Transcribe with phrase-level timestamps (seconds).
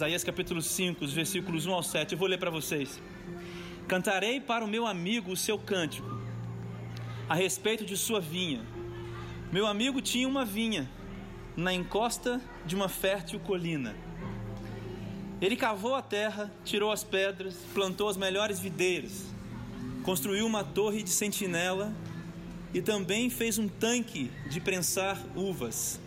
[0.00, 2.12] Isaías capítulo 5, os versículos 1 ao 7.
[2.12, 2.98] Eu vou ler para vocês.
[3.86, 6.08] Cantarei para o meu amigo o seu cântico,
[7.28, 8.62] a respeito de sua vinha.
[9.52, 10.88] Meu amigo tinha uma vinha
[11.54, 13.94] na encosta de uma fértil colina.
[15.38, 19.26] Ele cavou a terra, tirou as pedras, plantou as melhores videiras,
[20.02, 21.94] construiu uma torre de sentinela
[22.72, 26.00] e também fez um tanque de prensar uvas.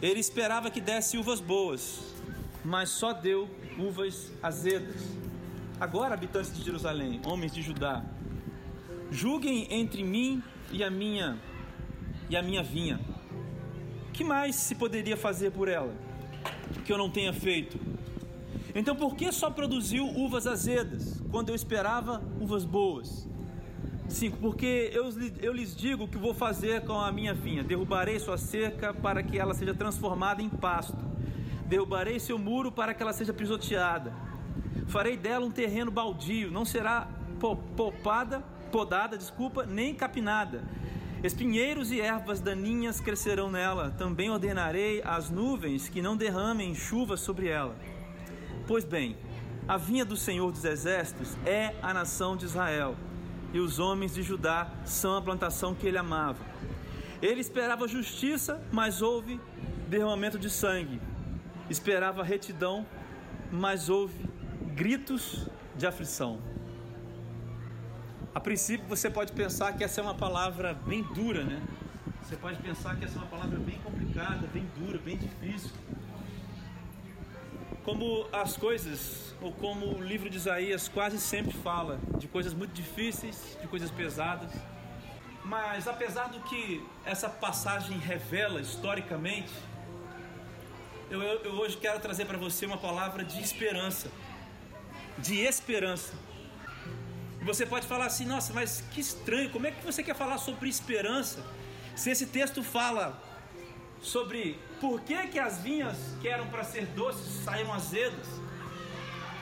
[0.00, 2.16] Ele esperava que desse uvas boas,
[2.68, 5.02] mas só deu uvas azedas.
[5.80, 8.04] Agora, habitantes de Jerusalém, homens de Judá,
[9.10, 11.38] julguem entre mim e a minha
[12.28, 13.00] e a minha vinha.
[14.12, 15.94] Que mais se poderia fazer por ela
[16.84, 17.80] que eu não tenha feito?
[18.74, 23.26] Então, por que só produziu uvas azedas quando eu esperava uvas boas?
[24.10, 24.36] 5.
[24.38, 25.08] Porque eu,
[25.40, 29.22] eu lhes digo o que vou fazer com a minha vinha: derrubarei sua cerca para
[29.22, 31.07] que ela seja transformada em pasto,
[31.68, 34.12] derrubarei seu muro para que ela seja pisoteada
[34.88, 37.06] Farei dela um terreno baldio, não será
[37.76, 40.64] popada, podada, desculpa, nem capinada.
[41.22, 43.90] Espinheiros e ervas daninhas crescerão nela.
[43.98, 47.76] Também ordenarei às nuvens que não derramem chuva sobre ela.
[48.66, 49.14] Pois bem,
[49.66, 52.96] a vinha do Senhor dos Exércitos é a nação de Israel,
[53.52, 56.42] e os homens de Judá são a plantação que ele amava.
[57.20, 59.38] Ele esperava justiça, mas houve
[59.86, 60.98] derramamento de sangue.
[61.70, 62.86] Esperava retidão,
[63.50, 64.24] mas houve
[64.74, 66.40] gritos de aflição.
[68.34, 71.62] A princípio você pode pensar que essa é uma palavra bem dura, né?
[72.22, 75.70] Você pode pensar que essa é uma palavra bem complicada, bem dura, bem difícil.
[77.84, 82.72] Como as coisas, ou como o livro de Isaías quase sempre fala, de coisas muito
[82.72, 84.52] difíceis, de coisas pesadas.
[85.44, 89.52] Mas apesar do que essa passagem revela historicamente,
[91.10, 94.10] eu, eu hoje quero trazer para você uma palavra de esperança
[95.18, 96.12] de esperança.
[97.42, 100.68] Você pode falar assim, nossa, mas que estranho, como é que você quer falar sobre
[100.68, 101.44] esperança
[101.94, 103.20] se esse texto fala
[104.00, 108.26] sobre por que, que as vinhas que eram para ser doces saíram azedas?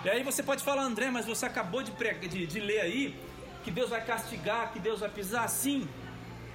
[0.04, 1.92] E aí você pode falar, André, mas você acabou de,
[2.28, 3.20] de, de ler aí
[3.64, 5.48] que Deus vai castigar, que Deus vai pisar.
[5.48, 5.86] Sim,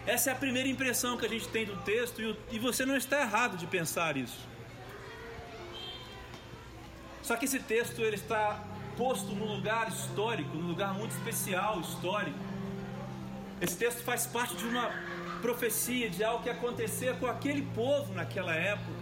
[0.07, 2.95] essa é a primeira impressão que a gente tem do texto e, e você não
[2.95, 4.50] está errado de pensar isso.
[7.23, 8.63] Só que esse texto ele está
[8.97, 12.37] posto num lugar histórico, num lugar muito especial, histórico.
[13.59, 14.91] Esse texto faz parte de uma
[15.41, 19.01] profecia de algo que acontecia com aquele povo naquela época.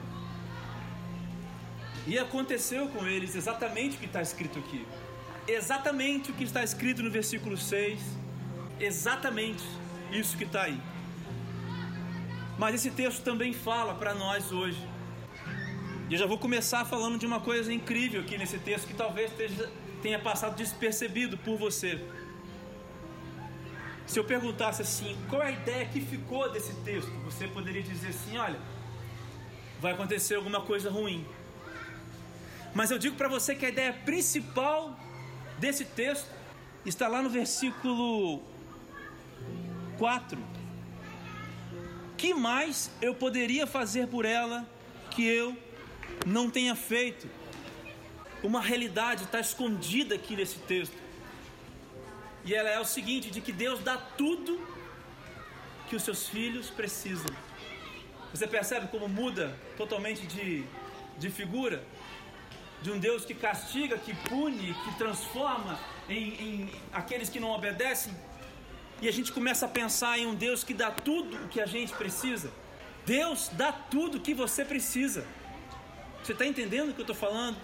[2.06, 4.86] E aconteceu com eles exatamente o que está escrito aqui.
[5.48, 8.00] Exatamente o que está escrito no versículo 6.
[8.80, 9.64] Exatamente
[10.12, 10.80] isso que está aí.
[12.58, 14.86] Mas esse texto também fala para nós hoje
[16.10, 19.32] e eu já vou começar falando de uma coisa incrível aqui nesse texto que talvez
[20.02, 22.04] tenha passado despercebido por você.
[24.08, 27.12] Se eu perguntasse assim, qual é a ideia que ficou desse texto?
[27.26, 28.60] Você poderia dizer assim: olha,
[29.80, 31.24] vai acontecer alguma coisa ruim.
[32.74, 35.00] Mas eu digo para você que a ideia principal
[35.60, 36.28] desse texto
[36.84, 38.42] está lá no versículo
[40.00, 40.40] 4.
[42.18, 44.68] Que mais eu poderia fazer por ela
[45.12, 45.56] que eu
[46.26, 47.30] não tenha feito.
[48.42, 50.96] Uma realidade está escondida aqui nesse texto.
[52.46, 54.60] E ela é o seguinte: de que Deus dá tudo
[55.90, 57.36] que os seus filhos precisam.
[58.34, 60.64] Você percebe como muda totalmente de,
[61.18, 61.84] de figura?
[62.82, 65.78] De um Deus que castiga, que pune, que transforma
[66.08, 68.14] em, em aqueles que não obedecem.
[69.02, 71.66] E a gente começa a pensar em um Deus que dá tudo o que a
[71.66, 72.52] gente precisa.
[73.06, 75.26] Deus dá tudo o que você precisa.
[76.24, 77.58] Você está entendendo o que eu estou falando?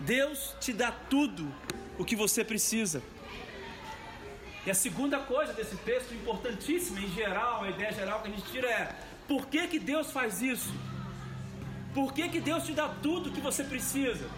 [0.00, 1.52] Deus te dá tudo
[1.98, 3.02] o que você precisa.
[4.66, 8.50] E a segunda coisa desse texto, importantíssima em geral, a ideia geral que a gente
[8.50, 8.94] tira é:
[9.26, 10.72] por que, que Deus faz isso?
[11.94, 14.28] Por que, que Deus te dá tudo o que você precisa?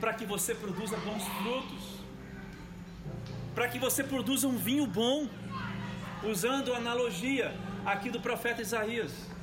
[0.00, 1.84] Para que você produza bons frutos,
[3.54, 5.28] para que você produza um vinho bom,
[6.24, 7.54] usando a analogia
[7.86, 9.33] aqui do profeta Isaías.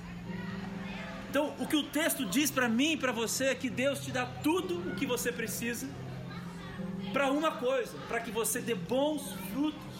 [1.32, 4.12] Então, o que o texto diz para mim e para você é que Deus te
[4.12, 5.88] dá tudo o que você precisa
[7.14, 9.94] para uma coisa, para que você dê bons frutos,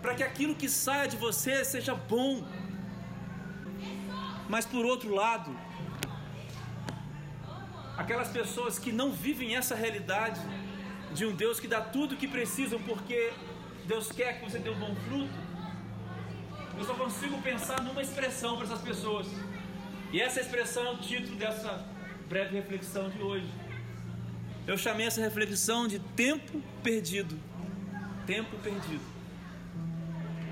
[0.00, 2.46] para que aquilo que saia de você seja bom.
[4.48, 5.50] Mas por outro lado,
[7.98, 10.40] aquelas pessoas que não vivem essa realidade
[11.12, 13.32] de um Deus que dá tudo o que precisam porque
[13.84, 15.34] Deus quer que você dê um bom fruto,
[16.78, 19.26] eu só consigo pensar numa expressão para essas pessoas.
[20.12, 21.86] E essa expressão é o título dessa
[22.28, 23.48] breve reflexão de hoje.
[24.66, 27.38] Eu chamei essa reflexão de tempo perdido.
[28.26, 29.04] Tempo perdido.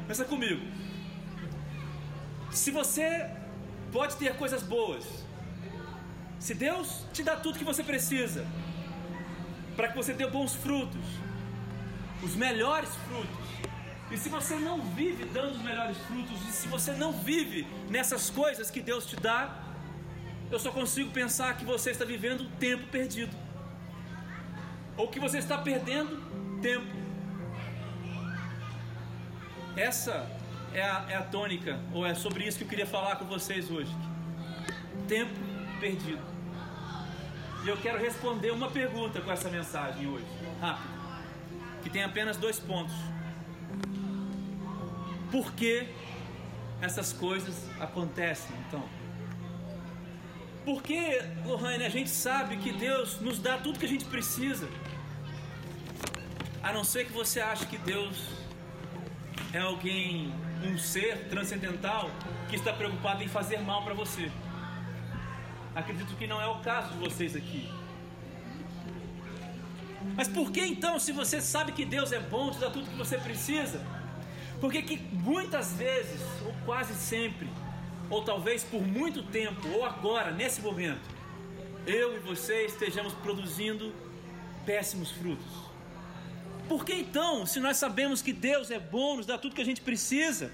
[0.07, 0.65] Pensa comigo.
[2.53, 3.31] Se você
[3.93, 5.05] pode ter coisas boas,
[6.39, 8.47] se Deus te dá tudo que você precisa,
[9.77, 11.05] para que você dê bons frutos,
[12.23, 13.68] os melhores frutos,
[14.11, 18.31] e se você não vive dando os melhores frutos, e se você não vive nessas
[18.31, 19.55] coisas que Deus te dá,
[20.51, 23.37] eu só consigo pensar que você está vivendo um tempo perdido,
[24.97, 26.23] ou que você está perdendo
[26.63, 26.87] tempo.
[29.77, 30.27] Essa
[30.73, 33.71] é a, é a tônica, ou é sobre isso que eu queria falar com vocês
[33.71, 33.95] hoje.
[35.07, 35.35] Tempo
[35.81, 36.23] perdido.
[37.65, 40.25] E eu quero responder uma pergunta com essa mensagem hoje,
[40.61, 40.89] rápido,
[41.83, 42.95] que tem apenas dois pontos.
[45.31, 45.89] Por que
[46.81, 48.83] essas coisas acontecem então?
[50.65, 54.69] Porque, Lohane, a gente sabe que Deus nos dá tudo que a gente precisa.
[56.63, 58.19] A não ser que você ache que Deus
[59.53, 60.33] é alguém,
[60.63, 62.11] um ser transcendental
[62.49, 64.31] que está preocupado em fazer mal para você.
[65.75, 67.71] Acredito que não é o caso de vocês aqui.
[70.17, 72.97] Mas por que então, se você sabe que Deus é bom, te dá tudo que
[72.97, 73.81] você precisa,
[74.61, 77.49] por que, que muitas vezes, ou quase sempre,
[78.11, 81.09] ou talvez por muito tempo, ou agora, nesse momento,
[81.87, 83.95] eu e você estejamos produzindo
[84.67, 85.69] péssimos frutos?
[86.69, 89.65] Por que então, se nós sabemos que Deus é bom, nos dá tudo que a
[89.65, 90.51] gente precisa,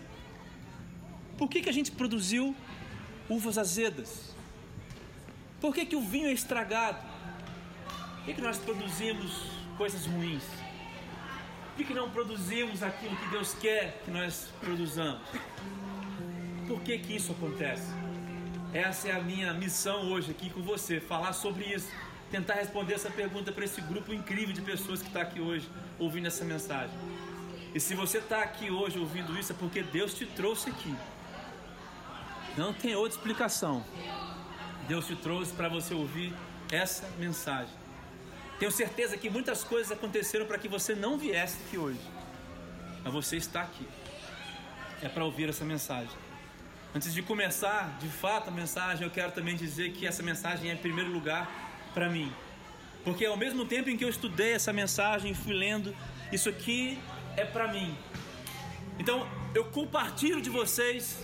[1.36, 2.54] por que, que a gente produziu
[3.28, 4.34] uvas azedas?
[5.60, 6.98] Por que, que o vinho é estragado?
[8.16, 9.32] Por que, que nós produzimos
[9.76, 10.44] coisas ruins?
[11.76, 15.20] Por que, não produzimos aquilo que Deus quer que nós produzamos?
[16.68, 17.92] Por que, que isso acontece?
[18.72, 21.88] Essa é a minha missão hoje aqui com você, falar sobre isso,
[22.30, 25.68] tentar responder essa pergunta para esse grupo incrível de pessoas que está aqui hoje
[25.98, 26.96] ouvindo essa mensagem.
[27.74, 30.94] E se você está aqui hoje ouvindo isso, é porque Deus te trouxe aqui.
[32.56, 33.84] Não tem outra explicação.
[34.86, 36.32] Deus te trouxe para você ouvir
[36.70, 37.83] essa mensagem.
[38.58, 42.00] Tenho certeza que muitas coisas aconteceram para que você não viesse aqui hoje.
[43.02, 43.86] Mas você está aqui.
[45.02, 46.16] É para ouvir essa mensagem.
[46.94, 50.74] Antes de começar, de fato, a mensagem, eu quero também dizer que essa mensagem é
[50.74, 51.50] em primeiro lugar
[51.92, 52.32] para mim.
[53.02, 55.94] Porque ao mesmo tempo em que eu estudei essa mensagem fui lendo,
[56.32, 56.98] isso aqui
[57.36, 57.96] é para mim.
[58.98, 61.18] Então, eu compartilho de vocês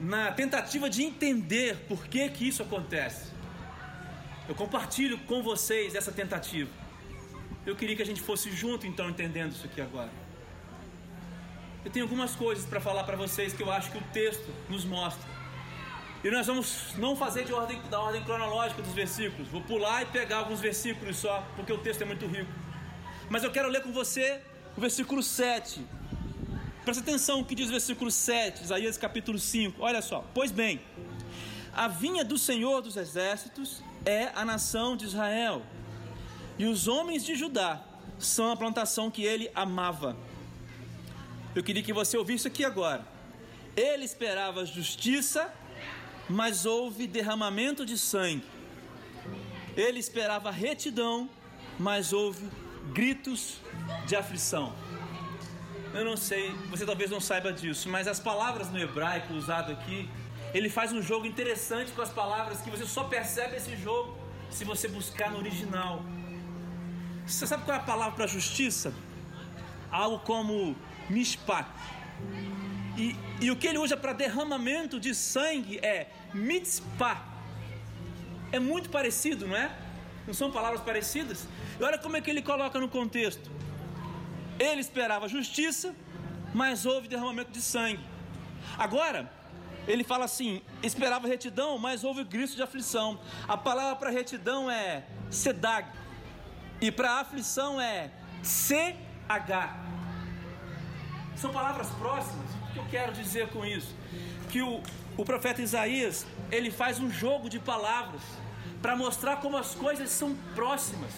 [0.00, 3.29] na tentativa de entender por que que isso acontece.
[4.50, 6.68] Eu compartilho com vocês essa tentativa.
[7.64, 10.10] Eu queria que a gente fosse junto então entendendo isso aqui agora.
[11.84, 14.84] Eu tenho algumas coisas para falar para vocês que eu acho que o texto nos
[14.84, 15.24] mostra.
[16.24, 19.46] E nós vamos não fazer de ordem, da ordem cronológica dos versículos.
[19.46, 22.50] Vou pular e pegar alguns versículos só, porque o texto é muito rico.
[23.28, 24.40] Mas eu quero ler com você
[24.76, 25.80] o versículo 7.
[26.84, 29.80] Presta atenção o que diz o versículo 7, Isaías capítulo 5.
[29.80, 30.24] Olha só.
[30.34, 30.80] Pois bem,
[31.72, 35.62] a vinha do Senhor dos exércitos é a nação de Israel,
[36.58, 37.82] e os homens de Judá
[38.18, 40.16] são a plantação que ele amava.
[41.54, 43.04] Eu queria que você ouvisse aqui agora.
[43.76, 45.52] Ele esperava justiça,
[46.28, 48.44] mas houve derramamento de sangue.
[49.76, 51.28] Ele esperava retidão,
[51.78, 52.48] mas houve
[52.92, 53.56] gritos
[54.06, 54.72] de aflição.
[55.92, 60.08] Eu não sei, você talvez não saiba disso, mas as palavras no hebraico usado aqui
[60.52, 64.18] ele faz um jogo interessante com as palavras que você só percebe esse jogo
[64.50, 66.02] se você buscar no original.
[67.26, 68.92] Você sabe qual é a palavra para justiça?
[69.90, 70.76] Algo como
[71.08, 71.68] mishpat.
[72.96, 77.24] E, e o que ele usa para derramamento de sangue é mitzpah.
[78.52, 79.70] É muito parecido, não é?
[80.26, 81.46] Não são palavras parecidas?
[81.78, 83.50] E olha como é que ele coloca no contexto.
[84.58, 85.94] Ele esperava justiça,
[86.52, 88.04] mas houve derramamento de sangue.
[88.76, 89.32] Agora,
[89.90, 93.18] ele fala assim: esperava retidão, mas houve grito de aflição.
[93.48, 95.86] A palavra para retidão é sedag,
[96.80, 98.10] e para aflição é
[98.42, 99.76] CH.
[101.36, 102.50] São palavras próximas.
[102.68, 103.94] O que eu quero dizer com isso?
[104.50, 104.82] Que o,
[105.16, 108.22] o profeta Isaías ele faz um jogo de palavras
[108.80, 111.12] para mostrar como as coisas são próximas.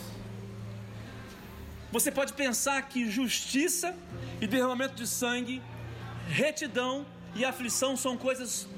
[1.91, 3.95] Você pode pensar que justiça
[4.41, 5.62] e derramamento de sangue,
[6.26, 8.69] retidão e aflição são coisas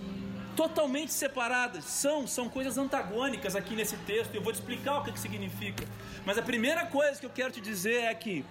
[0.57, 4.35] totalmente separadas, são, são coisas antagônicas aqui nesse texto.
[4.35, 5.85] Eu vou te explicar o que, que significa.
[6.25, 8.45] Mas a primeira coisa que eu quero te dizer é que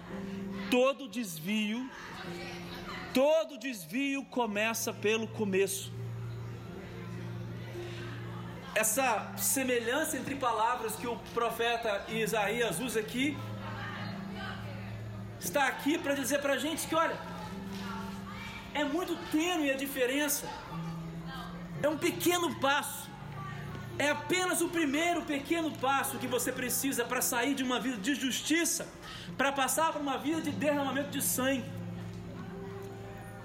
[0.70, 1.88] todo desvio,
[3.14, 5.92] todo desvio começa pelo começo.
[8.74, 13.36] essa semelhança entre palavras que o profeta Isaías usa aqui
[15.38, 17.16] está aqui para dizer para a gente que, olha,
[18.84, 20.48] é muito tênue a diferença,
[21.82, 23.08] é um pequeno passo,
[23.98, 28.14] é apenas o primeiro pequeno passo que você precisa para sair de uma vida de
[28.14, 28.88] justiça,
[29.38, 31.64] para passar para uma vida de derramamento de sangue.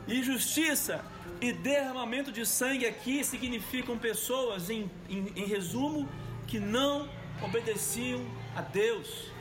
[0.08, 1.06] E justiça
[1.40, 6.10] e derramamento de sangue aqui significam pessoas, em, em, em resumo,
[6.48, 7.08] que não
[7.44, 9.32] obedeciam a Deus.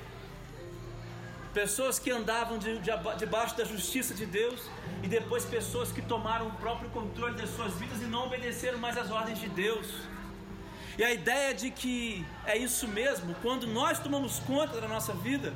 [1.59, 4.61] Pessoas que andavam de, de, debaixo da justiça de Deus
[5.03, 8.97] e depois pessoas que tomaram o próprio controle das suas vidas e não obedeceram mais
[8.97, 9.89] às ordens de Deus.
[10.97, 15.53] E a ideia de que é isso mesmo, quando nós tomamos conta da nossa vida,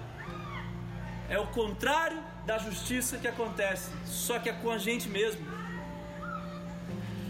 [1.28, 5.46] é o contrário da justiça que acontece, só que é com a gente mesmo.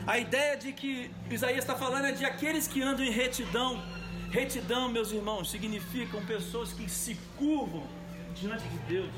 [0.07, 3.85] A ideia de que Isaías está falando é de aqueles que andam em retidão.
[4.31, 7.87] Retidão, meus irmãos, significam pessoas que se curvam
[8.33, 9.13] diante de Deus.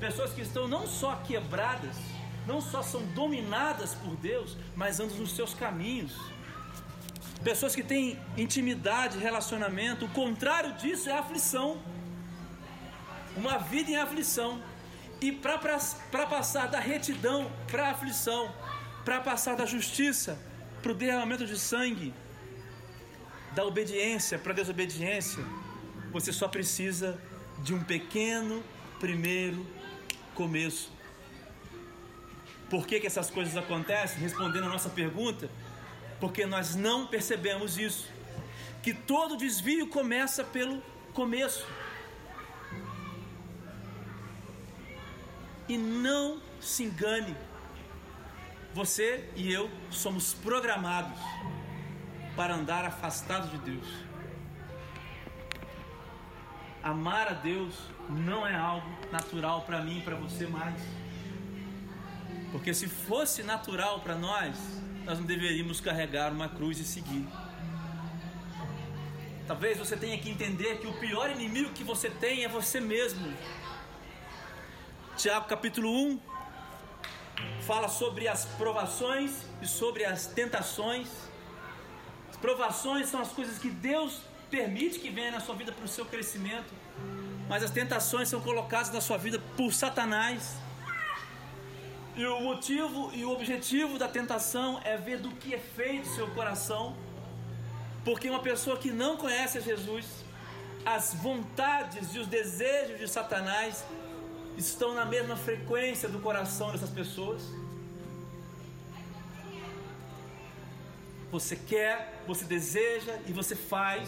[0.00, 1.96] Pessoas que estão não só quebradas,
[2.46, 6.12] não só são dominadas por Deus, mas andam nos seus caminhos.
[7.44, 10.04] Pessoas que têm intimidade, relacionamento.
[10.04, 11.80] O contrário disso é aflição.
[13.36, 14.62] Uma vida em aflição.
[15.20, 18.52] E para passar da retidão para a aflição,
[19.04, 20.38] para passar da justiça
[20.82, 22.12] para o derramamento de sangue,
[23.54, 25.44] da obediência para a desobediência,
[26.10, 27.20] você só precisa
[27.58, 28.62] de um pequeno
[28.98, 29.66] primeiro
[30.34, 30.90] começo.
[32.70, 34.18] Por que, que essas coisas acontecem?
[34.18, 35.50] Respondendo a nossa pergunta,
[36.18, 38.08] porque nós não percebemos isso.
[38.82, 40.82] Que todo desvio começa pelo
[41.12, 41.66] começo.
[45.68, 47.36] E não se engane,
[48.74, 51.18] você e eu somos programados
[52.34, 53.86] para andar afastados de Deus.
[56.82, 57.74] Amar a Deus
[58.08, 60.82] não é algo natural para mim e para você mais.
[62.50, 64.56] Porque se fosse natural para nós,
[65.04, 67.26] nós não deveríamos carregar uma cruz e seguir.
[69.46, 73.32] Talvez você tenha que entender que o pior inimigo que você tem é você mesmo.
[75.16, 76.20] Tiago capítulo 1
[77.60, 81.08] fala sobre as provações e sobre as tentações.
[82.28, 84.20] As provações são as coisas que Deus
[84.52, 86.72] permite que venha na sua vida para o seu crescimento,
[87.48, 90.56] mas as tentações são colocadas na sua vida por Satanás.
[92.14, 96.28] E o motivo e o objetivo da tentação é ver do que é feito seu
[96.32, 96.94] coração,
[98.04, 100.04] porque uma pessoa que não conhece Jesus,
[100.84, 103.82] as vontades e os desejos de Satanás
[104.58, 107.40] estão na mesma frequência do coração dessas pessoas.
[111.30, 114.06] Você quer, você deseja e você faz.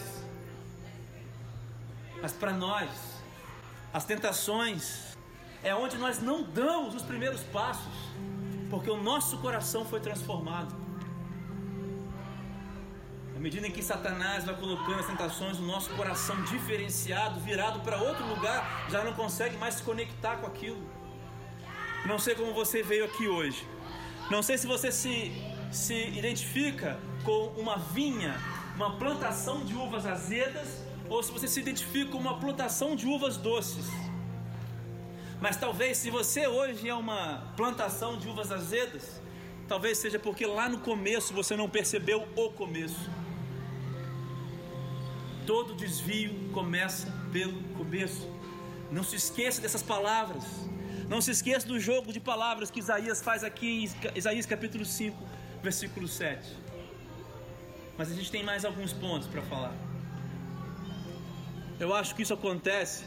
[2.21, 2.89] Mas para nós,
[3.93, 5.15] as tentações
[5.63, 7.93] é onde nós não damos os primeiros passos,
[8.69, 10.85] porque o nosso coração foi transformado
[13.45, 18.25] medida em que Satanás vai colocando as tentações no nosso coração diferenciado, virado para outro
[18.25, 20.81] lugar, já não consegue mais se conectar com aquilo.
[22.07, 23.63] Não sei como você veio aqui hoje.
[24.31, 25.31] Não sei se você se,
[25.71, 28.35] se identifica com uma vinha,
[28.75, 33.37] uma plantação de uvas azedas, ou se você se identifica com uma plantação de uvas
[33.37, 33.85] doces.
[35.39, 39.21] Mas talvez se você hoje é uma plantação de uvas azedas,
[39.67, 43.09] talvez seja porque lá no começo você não percebeu o começo.
[45.45, 48.27] Todo desvio começa pelo começo.
[48.91, 50.43] Não se esqueça dessas palavras.
[51.07, 55.15] Não se esqueça do jogo de palavras que Isaías faz aqui em Isaías capítulo 5,
[55.61, 56.51] versículo 7.
[57.95, 59.75] Mas a gente tem mais alguns pontos para falar.
[61.79, 63.03] Eu acho que isso acontece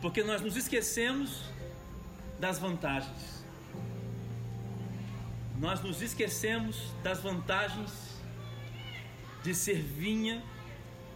[0.00, 1.42] porque nós nos esquecemos
[2.38, 3.44] das vantagens.
[5.58, 7.90] Nós nos esquecemos das vantagens
[9.42, 10.42] de ser vinha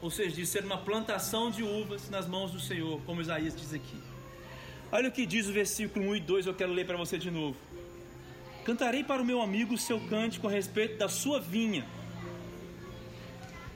[0.02, 3.72] ou seja, de ser uma plantação de uvas nas mãos do Senhor, como Isaías diz
[3.72, 3.96] aqui.
[4.90, 7.30] Olha o que diz o versículo 1 e 2, eu quero ler para você de
[7.30, 7.56] novo.
[8.64, 11.86] Cantarei para o meu amigo o seu cântico a respeito da sua vinha,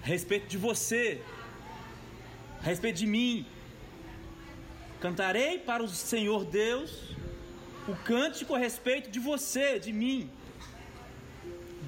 [0.03, 1.23] a respeito de você,
[2.66, 3.46] a respeito de mim.
[5.00, 7.14] Cantarei para o Senhor Deus
[7.87, 10.28] o cântico a respeito de você, de mim.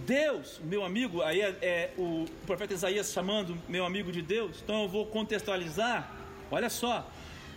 [0.06, 4.84] Deus, meu amigo, aí é, é o profeta Isaías chamando meu amigo de Deus, então
[4.84, 6.12] eu vou contextualizar.
[6.48, 7.10] Olha só,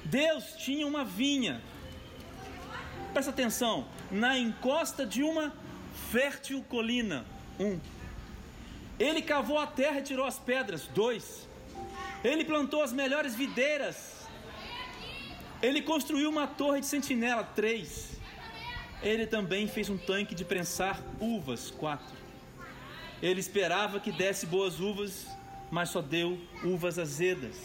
[0.04, 1.62] Deus tinha uma vinha,
[3.14, 5.54] presta atenção, na encosta de uma
[6.12, 7.24] fértil colina.
[7.60, 7.80] Um.
[9.00, 10.88] Ele cavou a terra e tirou as pedras.
[10.88, 11.51] Dois.
[12.24, 14.28] Ele plantou as melhores videiras.
[15.62, 17.44] Ele construiu uma torre de sentinela.
[17.44, 18.12] Três.
[19.02, 21.72] Ele também fez um tanque de prensar uvas.
[21.72, 22.16] Quatro.
[23.22, 25.28] Ele esperava que desse boas uvas,
[25.70, 27.56] mas só deu uvas azedas.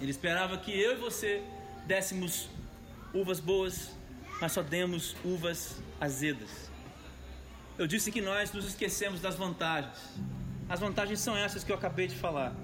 [0.00, 1.42] Ele esperava que eu e você
[1.86, 2.48] dessemos
[3.12, 3.96] uvas boas,
[4.40, 6.70] mas só demos uvas azedas.
[7.78, 9.98] Eu disse que nós nos esquecemos das vantagens.
[10.68, 12.54] As vantagens são essas que eu acabei de falar.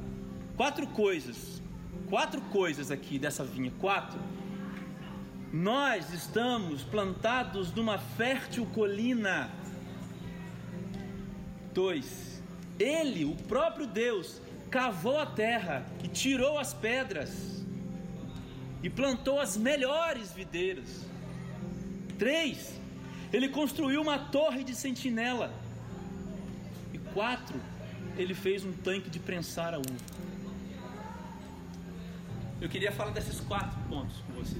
[0.56, 1.60] Quatro coisas,
[2.08, 4.18] quatro coisas aqui dessa vinha, quatro.
[5.52, 9.50] Nós estamos plantados numa fértil colina.
[11.74, 12.42] Dois.
[12.78, 17.62] Ele, o próprio Deus, cavou a terra e tirou as pedras
[18.82, 21.04] e plantou as melhores videiras.
[22.18, 22.80] Três,
[23.30, 25.52] ele construiu uma torre de sentinela.
[26.94, 27.60] E quatro,
[28.16, 30.25] ele fez um tanque de prensar a uva.
[32.58, 34.56] Eu queria falar desses quatro pontos com você.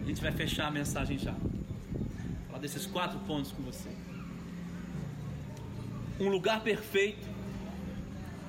[0.00, 1.34] A gente vai fechar a mensagem já.
[2.46, 3.90] Falar desses quatro pontos com você.
[6.18, 7.28] Um lugar perfeito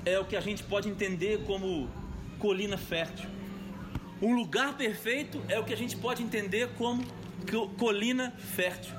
[0.05, 1.89] é o que a gente pode entender como
[2.39, 3.29] colina fértil.
[4.21, 7.03] Um lugar perfeito é o que a gente pode entender como
[7.77, 8.95] colina fértil.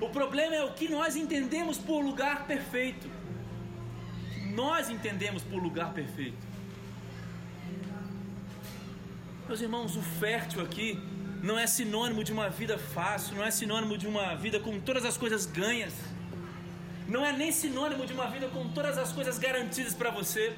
[0.00, 3.10] O problema é o que nós entendemos por lugar perfeito.
[4.54, 6.49] Nós entendemos por lugar perfeito.
[9.50, 10.96] Meus irmãos, o fértil aqui
[11.42, 15.04] não é sinônimo de uma vida fácil, não é sinônimo de uma vida com todas
[15.04, 15.92] as coisas ganhas,
[17.08, 20.54] não é nem sinônimo de uma vida com todas as coisas garantidas para você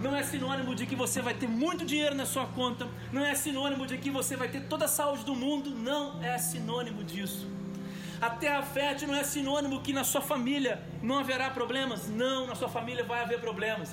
[0.00, 3.34] não é sinônimo de que você vai ter muito dinheiro na sua conta, não é
[3.34, 7.44] sinônimo de que você vai ter toda a saúde do mundo, não é sinônimo disso.
[8.20, 12.54] A terra fértil não é sinônimo que na sua família não haverá problemas, não, na
[12.54, 13.92] sua família vai haver problemas.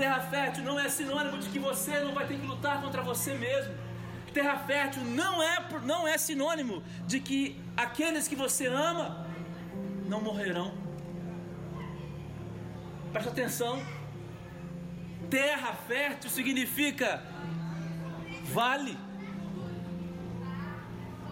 [0.00, 3.34] Terra fértil não é sinônimo de que você não vai ter que lutar contra você
[3.34, 3.74] mesmo.
[4.32, 9.26] Terra fértil não é, não é sinônimo de que aqueles que você ama
[10.06, 10.72] não morrerão.
[13.12, 13.74] Preste atenção.
[15.28, 17.22] Terra fértil significa
[18.44, 18.96] vale.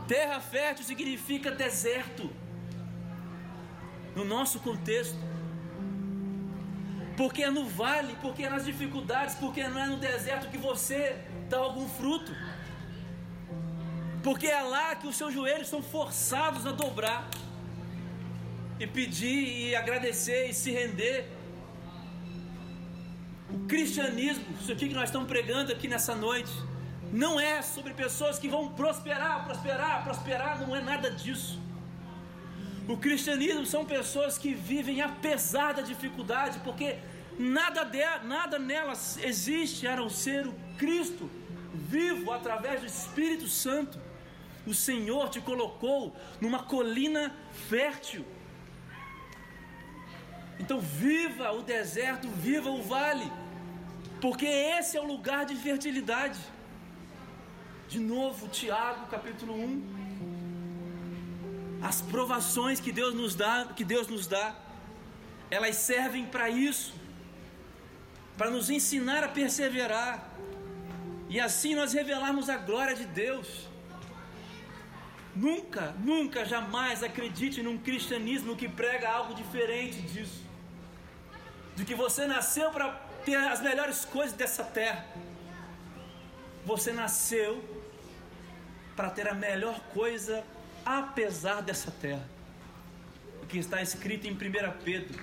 [0.07, 2.31] Terra fértil significa deserto.
[4.15, 5.17] No nosso contexto.
[7.19, 11.17] Porque é no vale, porque é nas dificuldades, porque não é no deserto que você
[11.51, 12.33] dá algum fruto.
[14.23, 17.29] Porque é lá que os seus joelhos são forçados a dobrar
[18.79, 21.29] e pedir e agradecer e se render
[23.51, 26.53] o cristianismo, isso aqui que nós estamos pregando aqui nessa noite,
[27.13, 31.59] não é sobre pessoas que vão prosperar, prosperar, prosperar, não é nada disso.
[32.87, 36.97] O cristianismo são pessoas que vivem apesar da dificuldade, porque
[37.39, 41.31] nada, de, nada nelas existe a não ser o Cristo
[41.75, 44.01] vivo através do Espírito Santo.
[44.67, 47.35] O Senhor te colocou numa colina
[47.69, 48.25] fértil
[50.59, 53.31] então viva o deserto, viva o vale,
[54.21, 56.39] porque esse é o lugar de fertilidade.
[57.89, 59.99] De novo, Tiago, capítulo 1.
[61.81, 64.55] As provações que Deus nos dá, que Deus nos dá,
[65.51, 66.93] elas servem para isso,
[68.39, 70.31] para nos ensinar a perseverar
[71.29, 73.69] e assim nós revelarmos a glória de Deus.
[75.37, 80.49] Nunca, nunca, jamais acredite num cristianismo que prega algo diferente disso
[81.79, 82.91] de que você nasceu para
[83.25, 85.07] ter as melhores coisas dessa terra.
[86.67, 87.63] Você nasceu
[88.97, 90.45] para ter a melhor coisa
[90.85, 92.29] apesar dessa terra.
[93.41, 94.37] O que está escrito em 1
[94.85, 95.23] Pedro,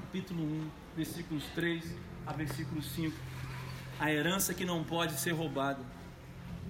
[0.00, 1.84] capítulo 1, versículos 3
[2.26, 3.16] a versículo 5.
[4.00, 5.80] A herança que não pode ser roubada.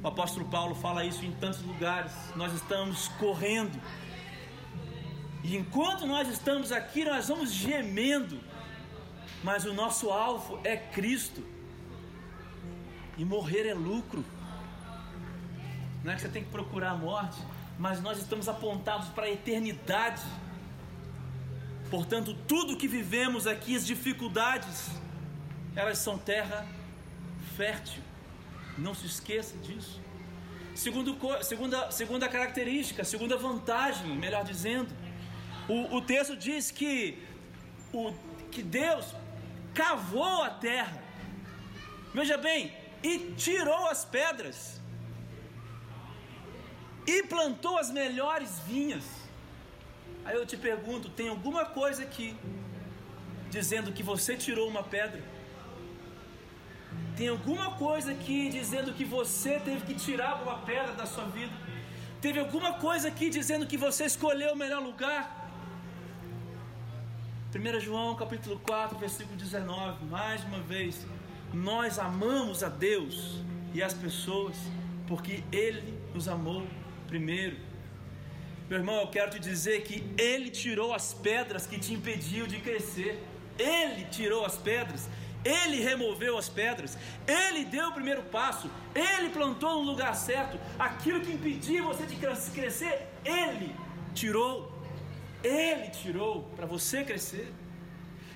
[0.03, 2.13] O apóstolo Paulo fala isso em tantos lugares.
[2.37, 3.81] Nós estamos correndo.
[5.43, 8.41] E enquanto nós estamos aqui, nós vamos gemendo
[9.45, 11.45] mas o nosso alvo é Cristo.
[13.19, 14.25] E morrer é lucro.
[16.03, 17.39] Não é que você tem que procurar a morte,
[17.79, 20.23] mas nós estamos apontados para a eternidade.
[21.95, 24.91] Portanto, tudo que vivemos aqui, as dificuldades,
[25.77, 26.67] elas são terra
[27.57, 28.03] fértil.
[28.77, 30.01] Não se esqueça disso.
[30.75, 34.93] Segundo, segunda, segunda característica, segunda vantagem, melhor dizendo,
[35.69, 37.23] o, o texto diz que,
[37.93, 38.13] o,
[38.51, 39.15] que Deus
[39.73, 41.01] cavou a terra,
[42.13, 44.81] veja bem, e tirou as pedras,
[47.07, 49.24] e plantou as melhores vinhas.
[50.25, 52.37] Aí eu te pergunto: tem alguma coisa aqui
[53.51, 55.23] dizendo que você tirou uma pedra?
[57.17, 61.53] Tem alguma coisa aqui dizendo que você teve que tirar uma pedra da sua vida?
[62.21, 65.45] Teve alguma coisa aqui dizendo que você escolheu o melhor lugar?
[67.55, 71.07] 1 João capítulo 4, versículo 19, mais uma vez,
[71.53, 73.41] nós amamos a Deus
[73.73, 74.57] e as pessoas
[75.07, 76.67] porque Ele nos amou
[77.07, 77.57] primeiro.
[78.69, 82.59] Meu irmão, eu quero te dizer que Ele tirou as pedras que te impediam de
[82.61, 83.23] crescer.
[83.59, 85.07] Ele tirou as pedras,
[85.45, 86.97] Ele removeu as pedras,
[87.27, 90.59] Ele deu o primeiro passo, Ele plantou no lugar certo.
[90.79, 93.75] Aquilo que impedia você de crescer, Ele
[94.15, 94.73] tirou.
[95.43, 97.53] Ele tirou para você crescer.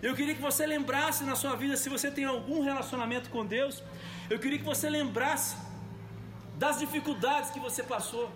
[0.02, 3.82] Eu queria que você lembrasse na sua vida, se você tem algum relacionamento com Deus,
[4.28, 5.56] eu queria que você lembrasse
[6.56, 8.30] das dificuldades que você passou.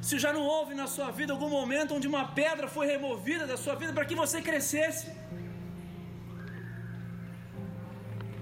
[0.00, 3.56] Se já não houve na sua vida algum momento onde uma pedra foi removida da
[3.56, 5.08] sua vida para que você crescesse.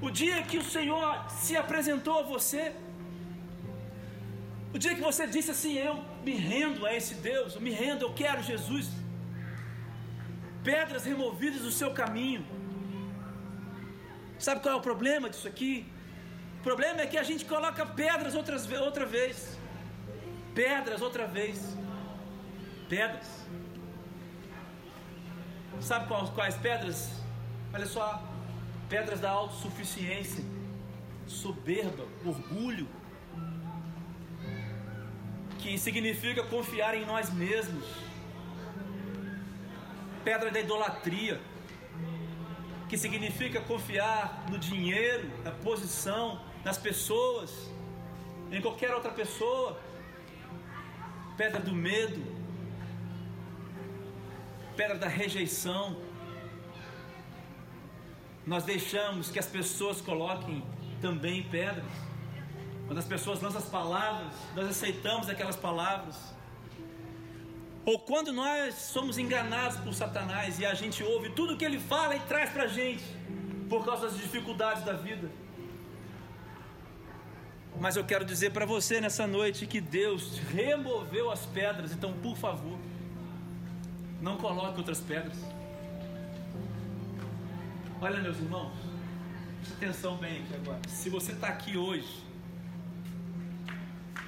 [0.00, 2.72] O dia que o Senhor se apresentou a você,
[4.72, 8.02] o dia que você disse assim: Eu me rendo a esse Deus, eu me rendo,
[8.04, 8.88] eu quero Jesus.
[10.62, 12.46] Pedras removidas do seu caminho.
[14.38, 15.84] Sabe qual é o problema disso aqui?
[16.60, 19.57] O problema é que a gente coloca pedras outras, outra vez.
[20.58, 21.76] Pedras outra vez.
[22.88, 23.46] Pedras.
[25.80, 27.12] Sabe quais, quais pedras?
[27.72, 28.20] Olha só.
[28.88, 30.42] Pedras da autossuficiência,
[31.28, 32.88] soberba, orgulho,
[35.60, 37.86] que significa confiar em nós mesmos.
[40.24, 41.40] Pedra da idolatria,
[42.88, 47.70] que significa confiar no dinheiro, na posição, nas pessoas,
[48.50, 49.86] em qualquer outra pessoa.
[51.38, 52.20] Pedra do medo,
[54.76, 55.96] pedra da rejeição.
[58.44, 60.64] Nós deixamos que as pessoas coloquem
[61.00, 61.84] também pedras.
[62.88, 66.16] Quando as pessoas lançam as palavras, nós aceitamos aquelas palavras.
[67.84, 72.16] Ou quando nós somos enganados por Satanás e a gente ouve tudo que ele fala
[72.16, 73.04] e traz para a gente,
[73.68, 75.30] por causa das dificuldades da vida.
[77.80, 82.36] Mas eu quero dizer para você nessa noite que Deus removeu as pedras, então por
[82.36, 82.76] favor,
[84.20, 85.38] não coloque outras pedras.
[88.00, 88.72] Olha, meus irmãos,
[89.56, 90.80] preste atenção bem aqui agora.
[90.88, 92.24] Se você está aqui hoje,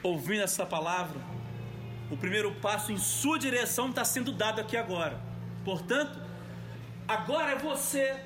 [0.02, 1.20] ouvindo essa palavra,
[2.10, 5.20] o primeiro passo em sua direção está sendo dado aqui agora.
[5.64, 6.20] Portanto,
[7.06, 8.24] agora é você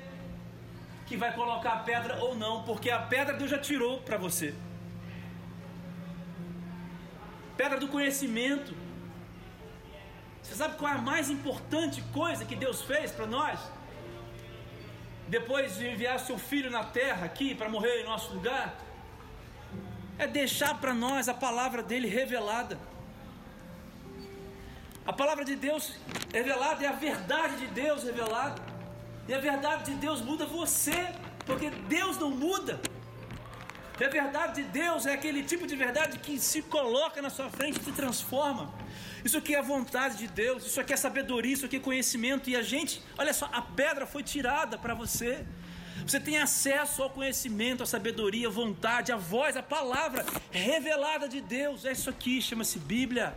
[1.07, 4.53] que vai colocar a pedra ou não, porque a pedra Deus já tirou para você.
[7.57, 8.75] Pedra do conhecimento.
[10.41, 13.59] Você sabe qual é a mais importante coisa que Deus fez para nós?
[15.27, 18.75] Depois de enviar seu filho na terra aqui para morrer em nosso lugar,
[20.19, 22.77] é deixar para nós a palavra dele revelada.
[25.05, 25.95] A palavra de Deus
[26.33, 28.61] revelada é a verdade de Deus revelada.
[29.27, 31.11] E a verdade de Deus muda você,
[31.45, 32.79] porque Deus não muda.
[33.99, 37.49] E a verdade de Deus é aquele tipo de verdade que se coloca na sua
[37.49, 38.73] frente e te transforma.
[39.23, 42.49] Isso aqui é a vontade de Deus, isso aqui é sabedoria, isso aqui é conhecimento.
[42.49, 45.45] E a gente, olha só, a pedra foi tirada para você.
[46.05, 51.39] Você tem acesso ao conhecimento, à sabedoria, à vontade, à voz, à palavra revelada de
[51.39, 51.85] Deus.
[51.85, 53.33] É isso aqui, chama-se Bíblia.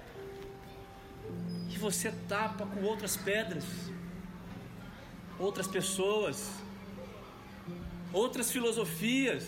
[1.71, 3.65] E você tapa com outras pedras,
[5.39, 6.51] outras pessoas,
[8.13, 9.45] outras filosofias,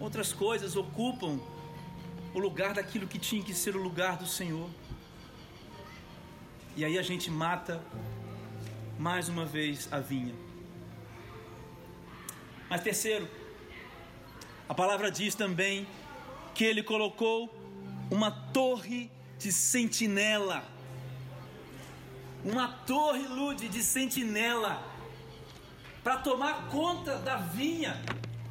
[0.00, 1.40] outras coisas ocupam
[2.34, 4.68] o lugar daquilo que tinha que ser o lugar do Senhor.
[6.76, 7.82] E aí a gente mata
[8.98, 10.34] mais uma vez a vinha.
[12.68, 13.28] Mas terceiro,
[14.68, 15.86] a palavra diz também
[16.54, 17.54] que ele colocou
[18.10, 20.64] uma torre de sentinela.
[22.44, 24.82] Uma torre lude de sentinela
[26.02, 28.00] para tomar conta da vinha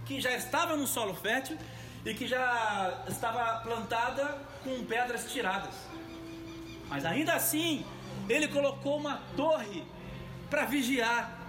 [0.05, 1.57] que já estava no solo fértil
[2.05, 5.73] e que já estava plantada com pedras tiradas.
[6.87, 7.83] Mas ainda assim,
[8.29, 9.83] ele colocou uma torre
[10.49, 11.39] para vigiar.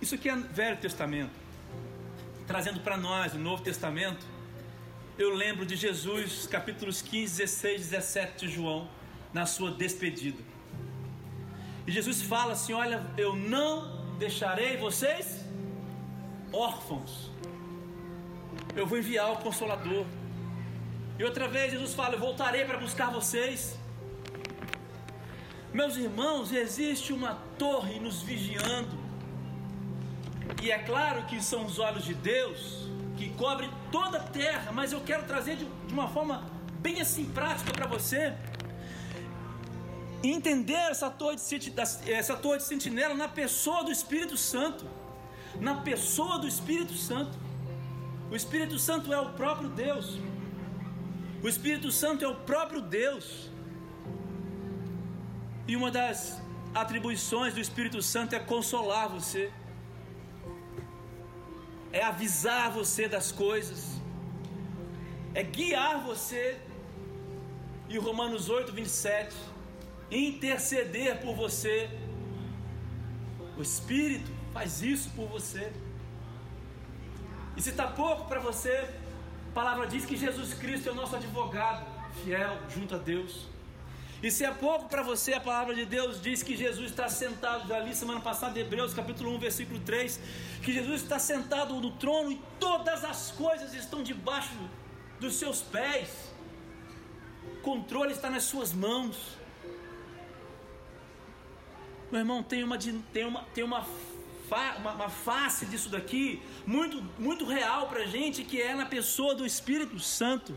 [0.00, 1.32] Isso aqui é Velho Testamento.
[2.46, 4.24] Trazendo para nós o Novo Testamento,
[5.18, 8.88] eu lembro de Jesus, capítulos 15, 16, 17 de João,
[9.32, 10.42] na sua despedida.
[11.86, 15.35] E Jesus fala assim: Olha, eu não deixarei vocês
[16.52, 17.30] órfãos.
[18.74, 20.04] Eu vou enviar o Consolador.
[21.18, 23.78] E outra vez Jesus fala: Eu voltarei para buscar vocês.
[25.72, 29.06] Meus irmãos, existe uma torre nos vigiando.
[30.62, 34.92] E é claro que são os olhos de Deus que cobrem toda a terra, mas
[34.92, 36.44] eu quero trazer de, de uma forma
[36.80, 38.34] bem assim prática para você.
[40.22, 41.72] Entender essa torre, de,
[42.10, 44.86] essa torre de sentinela na pessoa do Espírito Santo.
[45.60, 47.36] Na pessoa do Espírito Santo.
[48.30, 50.18] O Espírito Santo é o próprio Deus.
[51.42, 53.50] O Espírito Santo é o próprio Deus.
[55.68, 56.40] E uma das
[56.74, 59.52] atribuições do Espírito Santo é consolar você,
[61.92, 64.00] é avisar você das coisas,
[65.34, 66.58] é guiar você.
[67.88, 69.34] E Romanos 8, 27,
[70.10, 71.88] interceder por você.
[73.56, 75.70] O Espírito faz isso por você.
[77.58, 78.88] E se está pouco para você,
[79.50, 81.84] a palavra diz que Jesus Cristo é o nosso advogado,
[82.24, 83.48] fiel junto a Deus.
[84.22, 87.68] E se é pouco para você, a palavra de Deus diz que Jesus está sentado,
[87.68, 90.18] já li semana passada, Hebreus capítulo 1, versículo 3,
[90.62, 94.58] que Jesus está sentado no trono e todas as coisas estão debaixo
[95.20, 96.32] dos seus pés,
[97.44, 99.36] o controle está nas suas mãos.
[102.10, 103.84] Meu irmão, tem uma, tem uma, tem uma
[104.78, 109.44] uma, uma face disso daqui muito, muito real para gente, que é na pessoa do
[109.44, 110.56] Espírito Santo.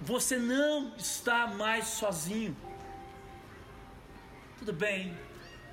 [0.00, 2.56] Você não está mais sozinho.
[4.58, 5.16] Tudo bem,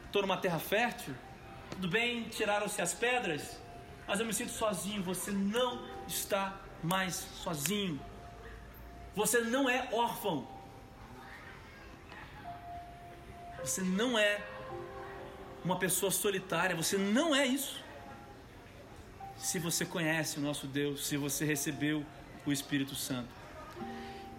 [0.06, 1.14] estou numa terra fértil.
[1.72, 3.58] Tudo bem, tiraram-se as pedras.
[4.08, 5.02] Mas eu me sinto sozinho.
[5.04, 8.00] Você não está mais sozinho.
[9.16, 10.48] Você não é órfão.
[13.62, 14.42] Você não é
[15.64, 16.76] uma pessoa solitária.
[16.76, 17.82] Você não é isso.
[19.38, 22.06] Se você conhece o nosso Deus, se você recebeu
[22.46, 23.30] o Espírito Santo.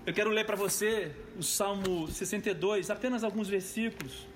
[0.07, 4.27] Eu quero ler para você o Salmo 62, apenas alguns versículos.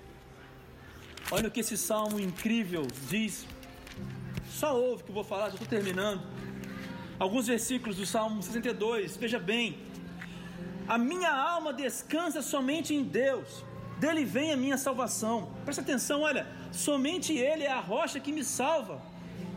[1.31, 3.45] Olha o que esse salmo incrível diz.
[4.49, 6.23] Só ouve que eu vou falar, já estou terminando.
[7.19, 9.77] Alguns versículos do Salmo 62, veja bem.
[10.87, 13.63] A minha alma descansa somente em Deus,
[13.99, 15.49] dele vem a minha salvação.
[15.65, 19.01] Presta atenção, olha, somente Ele é a rocha que me salva,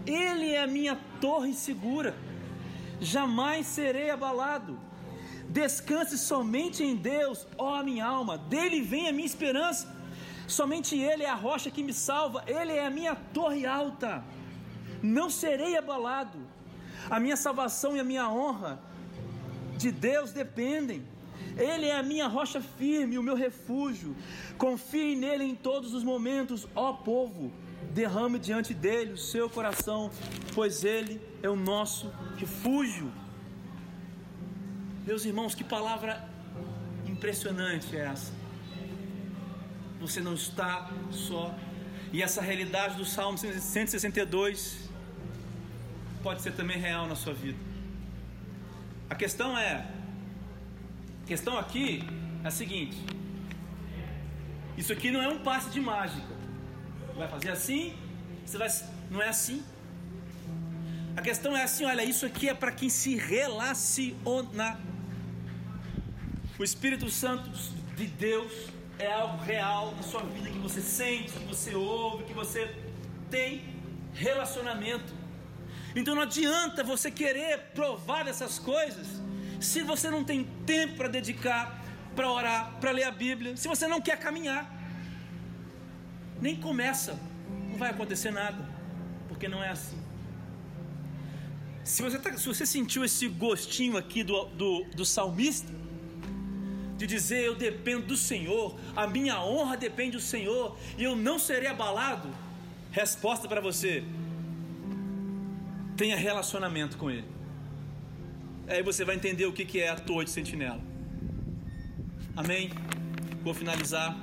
[0.06, 2.14] Ele é a minha torre segura,
[3.00, 4.78] jamais serei abalado.
[5.48, 9.94] Descanse somente em Deus, ó minha alma, dele vem a minha esperança.
[10.46, 14.24] Somente Ele é a rocha que me salva, Ele é a minha torre alta.
[15.02, 16.38] Não serei abalado.
[17.10, 18.80] A minha salvação e a minha honra
[19.76, 21.04] de Deus dependem.
[21.56, 24.16] Ele é a minha rocha firme, o meu refúgio.
[24.56, 27.52] Confie nele em todos os momentos, ó povo.
[27.92, 30.10] Derrame diante dele o seu coração,
[30.54, 33.12] pois ele é o nosso refúgio.
[35.04, 36.26] Meus irmãos, que palavra
[37.06, 38.32] impressionante é essa.
[40.00, 41.54] Você não está só.
[42.12, 44.90] E essa realidade do Salmo 162
[46.22, 47.58] pode ser também real na sua vida.
[49.08, 49.86] A questão é:
[51.22, 52.04] a questão aqui
[52.42, 52.96] é a seguinte:
[54.76, 56.32] isso aqui não é um passe de mágica.
[57.16, 57.94] Vai fazer assim,
[58.44, 58.68] você vai,
[59.10, 59.62] não é assim.
[61.16, 64.80] A questão é assim: olha, isso aqui é para quem se relaciona.
[66.58, 67.50] O Espírito Santo
[67.96, 68.52] de Deus
[68.98, 72.74] é algo real na sua vida que você sente, que você ouve, que você
[73.30, 73.76] tem
[74.12, 75.12] relacionamento.
[75.94, 79.22] Então não adianta você querer provar essas coisas
[79.62, 81.82] se você não tem tempo para dedicar,
[82.14, 84.70] para orar, para ler a Bíblia, se você não quer caminhar,
[86.40, 87.18] nem começa,
[87.70, 88.68] não vai acontecer nada,
[89.28, 90.00] porque não é assim.
[91.84, 95.72] Se você, tá, se você sentiu esse gostinho aqui do, do, do salmista,
[96.96, 101.38] de dizer eu dependo do Senhor, a minha honra depende do Senhor e eu não
[101.38, 102.28] serei abalado,
[102.92, 104.04] resposta para você:
[105.96, 107.41] tenha relacionamento com Ele.
[108.66, 110.80] Aí você vai entender o que é a torre de sentinela.
[112.36, 112.70] Amém?
[113.42, 114.16] Vou finalizar.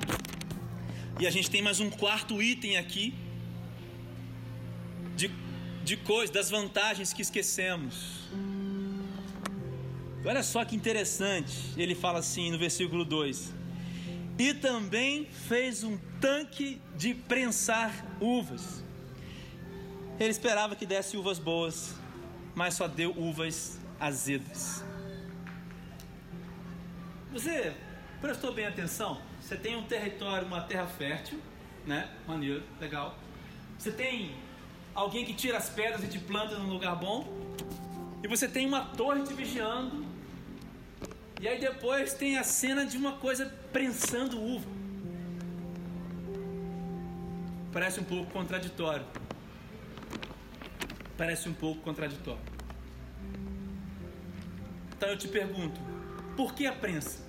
[1.20, 3.14] E a gente tem mais um quarto item aqui
[5.16, 5.30] de,
[5.84, 8.30] de coisas, das vantagens que esquecemos.
[10.26, 11.54] Olha só que interessante.
[11.78, 13.54] Ele fala assim no versículo 2:
[14.38, 18.84] E também fez um tanque de prensar uvas.
[20.20, 21.96] Ele esperava que desse uvas boas,
[22.56, 24.84] mas só deu uvas azedas.
[27.32, 27.76] Você
[28.22, 29.22] prestou bem atenção?
[29.40, 31.40] Você tem um território, uma terra fértil,
[31.86, 32.10] né?
[32.28, 33.16] Maneiro, legal.
[33.78, 34.36] Você tem
[34.94, 37.28] alguém que tira as pedras e te planta num lugar bom.
[38.24, 40.06] E você tem uma torre te vigiando.
[41.40, 44.68] E aí depois tem a cena de uma coisa prensando uva.
[47.72, 49.06] Parece um pouco contraditório.
[51.18, 52.59] Parece um pouco contraditório.
[55.00, 55.80] Então eu te pergunto,
[56.36, 57.26] por que a prensa?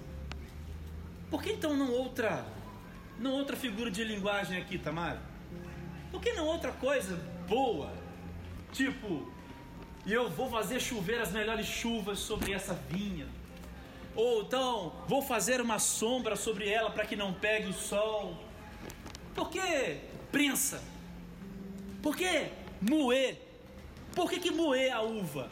[1.30, 2.44] Por que então não outra,
[3.16, 5.22] não outra figura de linguagem aqui, Tamara?
[6.10, 7.14] Por que não outra coisa
[7.48, 7.92] boa?
[8.72, 9.32] Tipo,
[10.04, 13.28] e eu vou fazer chover as melhores chuvas sobre essa vinha.
[14.16, 18.36] Ou então, vou fazer uma sombra sobre ela para que não pegue o sol.
[19.32, 20.00] Por que
[20.32, 20.82] prensa?
[22.02, 22.48] Por que
[22.80, 23.40] moer?
[24.12, 25.48] Por que, que moer a uva?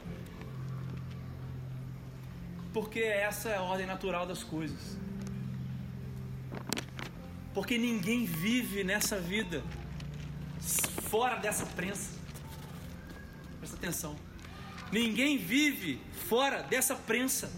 [2.73, 4.99] Porque essa é a ordem natural das coisas.
[7.55, 9.63] Porque ninguém vive nessa vida
[11.09, 12.19] fora dessa prensa.
[13.59, 14.17] Presta atenção.
[14.93, 17.51] Ninguém vive fora dessa prensa.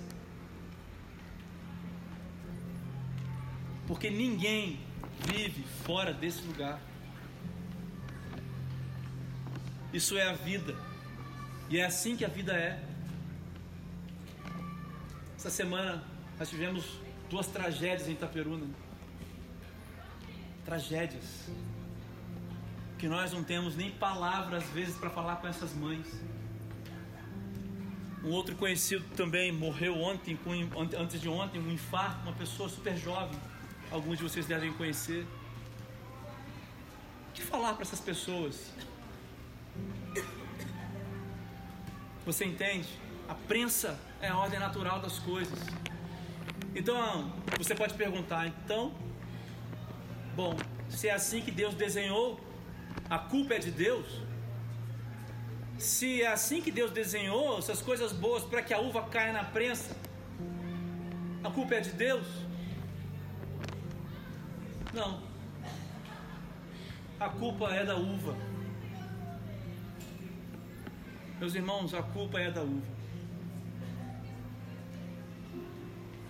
[3.86, 4.80] Porque ninguém
[5.26, 6.80] vive fora desse lugar.
[9.92, 10.76] Isso é a vida.
[11.68, 12.89] E é assim que a vida é.
[15.40, 16.04] Essa semana
[16.38, 16.84] nós tivemos
[17.30, 18.66] duas tragédias em Itaperuna.
[20.66, 21.48] Tragédias.
[22.98, 26.06] Que nós não temos nem palavras às vezes para falar com essas mães.
[28.22, 30.38] Um outro conhecido também morreu ontem,
[30.98, 33.40] antes de ontem, um infarto, uma pessoa super jovem
[33.90, 35.26] alguns de vocês devem conhecer.
[37.30, 38.74] O que falar para essas pessoas?
[42.26, 42.90] Você entende?
[43.30, 45.56] A prensa é a ordem natural das coisas.
[46.74, 48.92] Então, você pode perguntar, então,
[50.34, 50.56] bom,
[50.88, 52.40] se é assim que Deus desenhou,
[53.08, 54.20] a culpa é de Deus?
[55.78, 59.44] Se é assim que Deus desenhou essas coisas boas para que a uva caia na
[59.44, 59.96] prensa,
[61.44, 62.26] a culpa é de Deus?
[64.92, 65.22] Não.
[67.20, 68.36] A culpa é da uva.
[71.38, 72.99] Meus irmãos, a culpa é da uva.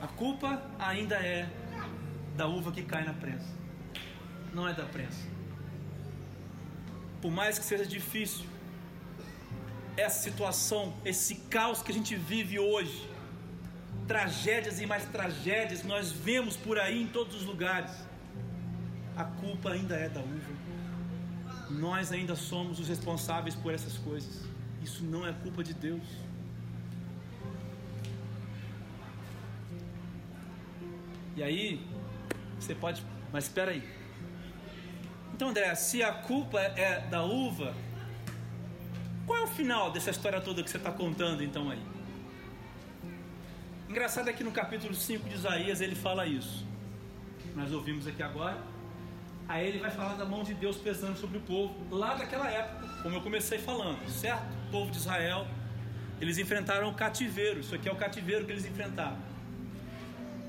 [0.00, 1.48] A culpa ainda é
[2.36, 3.48] da uva que cai na prensa.
[4.52, 5.28] Não é da prensa.
[7.20, 8.46] Por mais que seja difícil,
[9.96, 13.08] essa situação, esse caos que a gente vive hoje,
[14.08, 17.92] tragédias e mais tragédias, nós vemos por aí em todos os lugares
[19.20, 20.60] a culpa ainda é da uva.
[21.68, 24.44] Nós ainda somos os responsáveis por essas coisas.
[24.82, 26.02] Isso não é culpa de Deus.
[31.36, 31.80] E aí,
[32.58, 33.82] você pode, mas espera aí.
[35.32, 37.74] Então, André, se a culpa é da uva,
[39.26, 41.80] qual é o final dessa história toda que você está contando então aí?
[43.88, 46.66] Engraçado é que no capítulo 5 de Isaías ele fala isso.
[47.54, 48.62] Nós ouvimos aqui agora.
[49.48, 52.86] Aí ele vai falar da mão de Deus pesando sobre o povo, lá daquela época,
[53.02, 54.44] como eu comecei falando, certo?
[54.68, 55.44] O povo de Israel,
[56.20, 59.18] eles enfrentaram o cativeiro, isso aqui é o cativeiro que eles enfrentaram.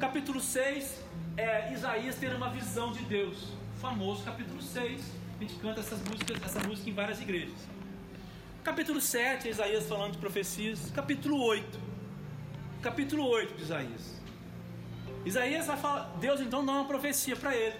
[0.02, 1.00] Capítulo 6
[1.38, 5.00] é Isaías ter uma visão de Deus, famoso capítulo 6,
[5.38, 7.54] a gente canta essas músicas, essa música em várias igrejas.
[8.64, 10.92] Capítulo 7, é Isaías falando de profecias.
[10.96, 11.80] Capítulo 8,
[12.82, 14.20] capítulo 8 de Isaías.
[15.24, 17.78] Isaías vai falar, Deus então dá uma profecia para ele.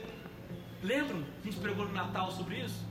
[0.84, 1.26] Lembram?
[1.42, 2.86] A gente pregou no Natal sobre isso?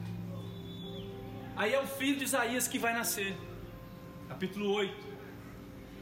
[1.55, 3.37] Aí é o filho de Isaías que vai nascer.
[4.29, 4.93] Capítulo 8.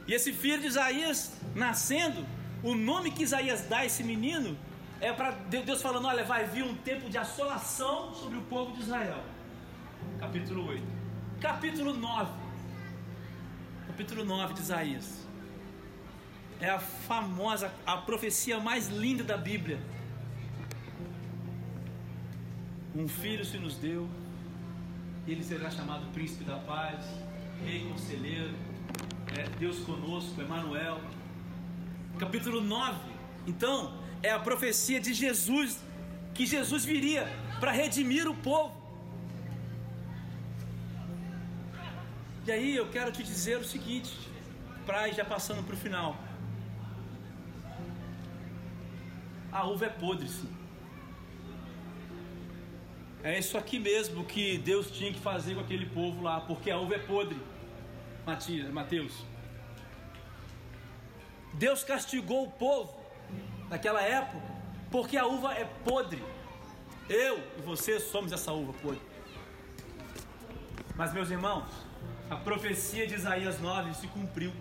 [0.07, 2.25] E esse filho de Isaías nascendo,
[2.63, 4.57] o nome que Isaías dá a esse menino
[5.01, 8.83] é para Deus falando: olha, vai vir um tempo de assolação sobre o povo de
[8.83, 9.23] Israel.
[10.19, 10.83] Capítulo 8.
[11.41, 12.31] Capítulo 9.
[13.87, 15.27] Capítulo 9 de Isaías.
[16.61, 19.79] É a famosa, a profecia mais linda da Bíblia
[22.99, 24.09] um filho se nos deu,
[25.27, 27.05] ele será chamado Príncipe da Paz,
[27.65, 28.55] Rei Conselheiro,
[29.37, 31.01] é, Deus conosco, Emmanuel.
[32.17, 32.99] Capítulo 9,
[33.47, 35.83] então, é a profecia de Jesus,
[36.35, 37.27] que Jesus viria
[37.61, 38.77] para redimir o povo.
[42.47, 44.13] E aí eu quero te dizer o seguinte,
[44.87, 46.17] para ir já passando para o final.
[49.51, 50.49] A uva é podre, sim.
[53.23, 56.79] É isso aqui mesmo que Deus tinha que fazer com aquele povo lá, porque a
[56.79, 57.41] uva é podre.
[58.73, 59.25] Mateus.
[61.55, 62.99] Deus castigou o povo
[63.69, 64.47] naquela época,
[64.91, 66.23] porque a uva é podre.
[67.09, 69.01] Eu e você somos essa uva podre.
[70.95, 71.69] Mas, meus irmãos,
[72.29, 74.53] a profecia de Isaías 9 se cumpriu.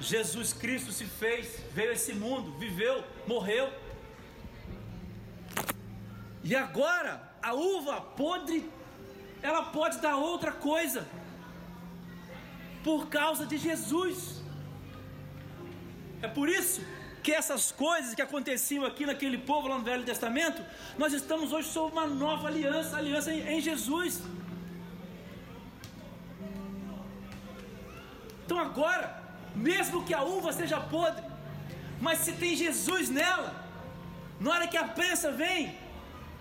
[0.00, 3.72] Jesus Cristo se fez, veio a esse mundo, viveu, morreu.
[6.42, 8.68] E agora a uva podre,
[9.40, 11.06] ela pode dar outra coisa,
[12.82, 14.41] por causa de Jesus.
[16.22, 16.80] É por isso
[17.22, 20.60] que essas coisas que aconteciam aqui naquele povo lá no Velho Testamento,
[20.98, 24.22] nós estamos hoje sob uma nova aliança, aliança em, Jesus.
[28.44, 29.06] Então agora,
[29.54, 31.24] mesmo que a uva seja podre,
[32.00, 33.54] mas se tem Jesus nela,
[34.40, 35.78] na hora que a prensa vem,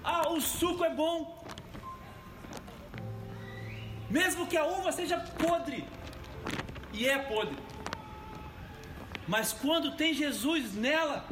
[0.04, 1.46] ah, o suco é bom.
[4.10, 5.86] Mesmo que a uva seja podre,
[6.92, 7.58] e é podre,
[9.28, 11.26] mas quando tem Jesus nela,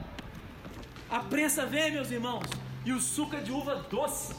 [1.10, 2.46] a prensa vem, meus irmãos,
[2.86, 4.36] e o suco é de uva doce,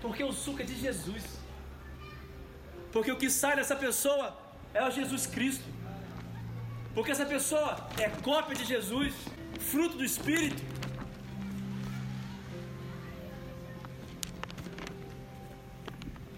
[0.00, 1.22] porque o suco é de Jesus.
[2.92, 4.36] Porque o que sai dessa pessoa
[4.72, 5.64] é o Jesus Cristo.
[6.94, 9.12] Porque essa pessoa é cópia de Jesus,
[9.58, 10.62] fruto do Espírito.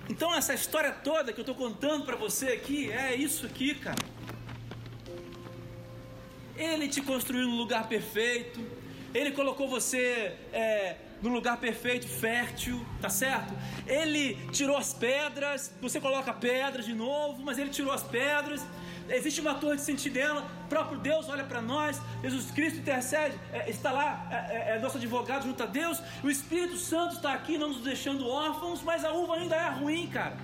[0.08, 4.15] Então essa história toda que eu estou contando para você aqui é isso aqui, cara.
[6.57, 8.61] Ele te construiu no lugar perfeito.
[9.14, 13.54] Ele colocou você é, no lugar perfeito, fértil, tá certo?
[13.86, 15.72] Ele tirou as pedras.
[15.80, 18.64] Você coloca pedras de novo, mas ele tirou as pedras.
[19.09, 23.70] Existe uma torre de sentinela, o próprio Deus olha para nós, Jesus Cristo intercede, é,
[23.70, 27.57] está lá, é, é, é, nosso advogado junto a Deus, o Espírito Santo está aqui,
[27.57, 30.36] não nos deixando órfãos, mas a uva ainda é ruim, cara.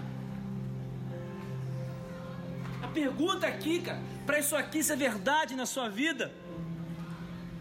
[2.83, 6.33] A pergunta aqui, cara, para isso aqui ser verdade na sua vida,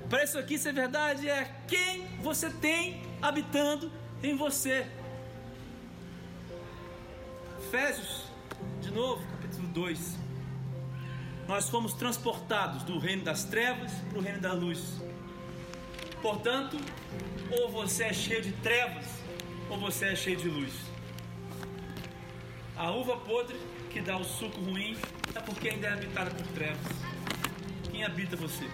[0.09, 3.91] para isso aqui ser verdade é quem você tem habitando
[4.21, 4.85] em você.
[7.59, 8.25] Efésios,
[8.81, 10.21] de novo, capítulo 2
[11.51, 15.01] nós fomos transportados do reino das trevas para o reino da luz.
[16.21, 16.77] Portanto,
[17.59, 19.05] ou você é cheio de trevas,
[19.69, 20.73] ou você é cheio de luz.
[22.77, 23.59] A uva podre
[23.91, 24.97] que dá o suco ruim
[25.35, 26.87] é porque ainda é habitada por trevas.
[27.91, 28.69] Quem habita você?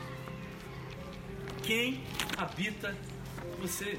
[1.63, 2.03] Quem
[2.37, 2.95] habita
[3.59, 3.97] você?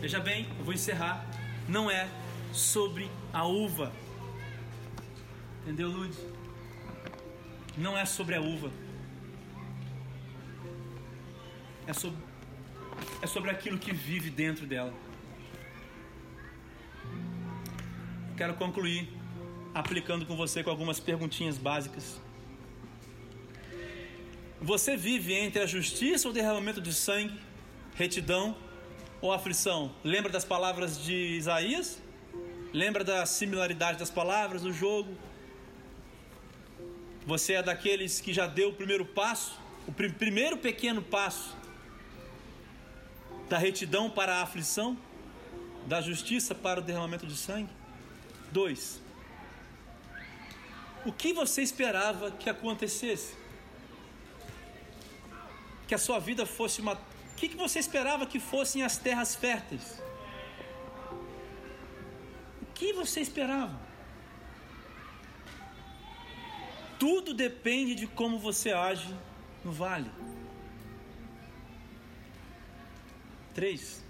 [0.00, 1.26] Veja bem, eu vou encerrar.
[1.68, 2.08] Não é
[2.52, 3.92] sobre a uva.
[5.62, 6.14] Entendeu, Lud?
[7.76, 8.70] não é sobre a uva.
[11.86, 12.18] É sobre,
[13.22, 14.92] é sobre aquilo que vive dentro dela.
[18.36, 19.21] Quero concluir
[19.74, 22.20] aplicando com você com algumas perguntinhas básicas.
[24.60, 27.36] Você vive entre a justiça ou derramamento de sangue,
[27.94, 28.56] retidão
[29.20, 29.92] ou aflição?
[30.04, 32.00] Lembra das palavras de Isaías?
[32.72, 35.16] Lembra da similaridade das palavras do jogo?
[37.26, 41.56] Você é daqueles que já deu o primeiro passo, o pr primeiro pequeno passo
[43.48, 44.96] da retidão para a aflição,
[45.86, 47.68] da justiça para o derramamento de sangue?
[48.52, 49.01] Dois.
[51.04, 53.34] O que você esperava que acontecesse?
[55.88, 56.94] Que a sua vida fosse uma.
[56.94, 60.00] O que você esperava que fossem as terras férteis?
[62.62, 63.80] O que você esperava?
[67.00, 69.12] Tudo depende de como você age
[69.64, 70.08] no vale.
[73.52, 74.04] Três.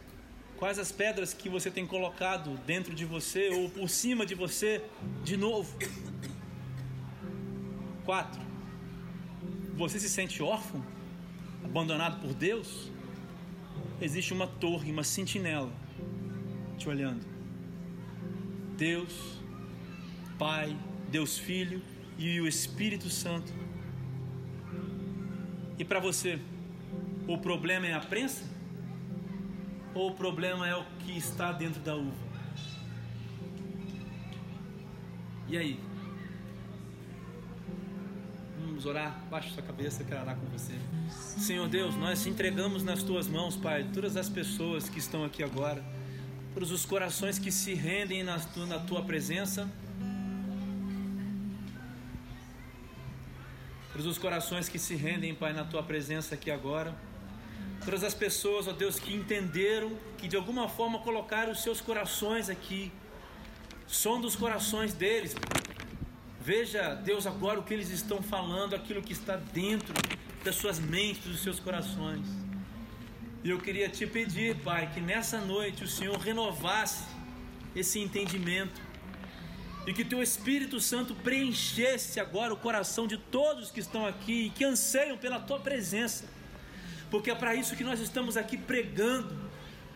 [0.59, 4.85] Quais as pedras que você tem colocado dentro de você ou por cima de você
[5.25, 5.75] de novo?
[8.05, 8.41] Quatro.
[9.77, 10.85] Você se sente órfão?
[11.65, 12.91] Abandonado por Deus?
[14.01, 15.73] Existe uma torre, uma sentinela
[16.77, 17.25] te olhando.
[18.77, 19.39] Deus,
[20.39, 20.77] Pai,
[21.09, 21.81] Deus Filho
[22.19, 23.53] e o Espírito Santo.
[25.79, 26.41] E para você,
[27.29, 28.45] o problema é a prensa?
[29.95, 32.33] Ou o problema é o que está dentro da uva?
[35.49, 35.92] E aí?
[38.83, 39.17] Vamos orar?
[39.31, 40.73] Baixa sua cabeça, quero orar com você.
[41.09, 45.85] Senhor Deus, nós entregamos nas tuas mãos, Pai, todas as pessoas que estão aqui agora,
[46.53, 48.41] todos os corações que se rendem na
[48.81, 49.71] tua presença
[53.93, 56.93] Todos os corações que se rendem, Pai, na tua presença aqui agora.
[57.85, 62.49] Todas as pessoas, ó Deus, que entenderam, que de alguma forma colocaram os seus corações
[62.49, 62.91] aqui.
[63.87, 65.37] Som dos corações deles.
[66.45, 69.95] Veja, Deus, agora o que eles estão falando, aquilo que está dentro
[70.43, 72.27] das suas mentes, dos seus corações.
[73.45, 77.05] E eu queria te pedir, Pai, que nessa noite o Senhor renovasse
[77.77, 78.81] esse entendimento
[79.87, 84.51] e que teu Espírito Santo preenchesse agora o coração de todos que estão aqui e
[84.51, 86.25] que anseiam pela tua presença,
[87.09, 89.33] porque é para isso que nós estamos aqui pregando,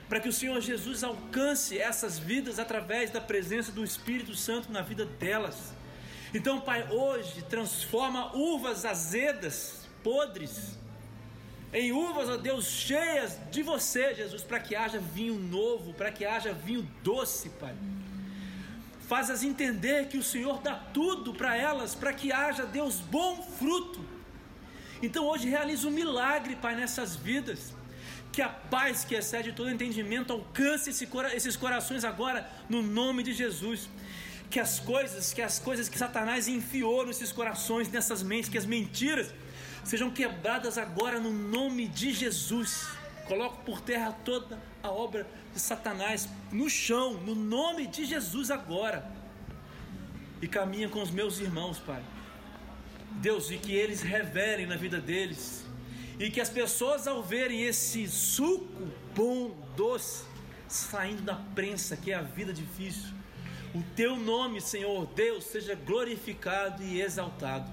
[0.09, 4.81] para que o Senhor Jesus alcance essas vidas através da presença do Espírito Santo na
[4.81, 5.76] vida delas.
[6.37, 10.77] Então, Pai, hoje transforma uvas azedas, podres,
[11.73, 16.27] em uvas, ó Deus, cheias de você, Jesus, para que haja vinho novo, para que
[16.27, 17.75] haja vinho doce, Pai.
[19.09, 24.05] Faz-as entender que o Senhor dá tudo para elas, para que haja, Deus, bom fruto.
[25.03, 27.73] Então hoje realiza um milagre, Pai, nessas vidas.
[28.31, 33.33] Que a paz que excede todo entendimento alcance esse, esses corações agora, no nome de
[33.33, 33.89] Jesus.
[34.51, 38.67] Que as coisas, que as coisas que Satanás enfiou nesses corações, nessas mentes, que as
[38.67, 39.33] mentiras
[39.85, 42.89] sejam quebradas agora no nome de Jesus.
[43.27, 49.11] Coloco por terra toda a obra de Satanás no chão, no nome de Jesus agora.
[50.41, 52.03] E caminha com os meus irmãos, Pai.
[53.21, 55.65] Deus, e que eles revelem na vida deles.
[56.19, 60.25] E que as pessoas, ao verem esse suco bom, doce,
[60.69, 63.11] saindo da prensa, que é a vida difícil,
[63.77, 67.71] o teu nome, Senhor Deus, seja glorificado e exaltado.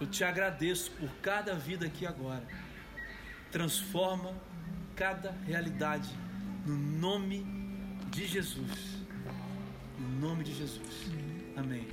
[0.00, 2.42] Eu te agradeço por cada vida aqui agora.
[3.50, 4.34] Transforma
[4.96, 6.08] cada realidade
[6.66, 7.46] no nome
[8.10, 8.96] de Jesus.
[9.98, 11.12] No nome de Jesus.
[11.54, 11.86] Amém.